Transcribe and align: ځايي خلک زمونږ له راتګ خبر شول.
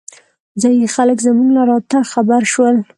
ځايي 0.61 0.87
خلک 0.95 1.17
زمونږ 1.25 1.49
له 1.57 1.61
راتګ 1.69 2.03
خبر 2.13 2.41
شول. 2.53 2.75